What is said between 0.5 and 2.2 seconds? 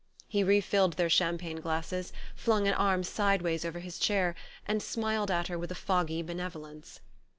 filled their champagne glasses,